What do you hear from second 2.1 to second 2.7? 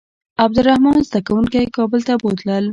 بوتلل.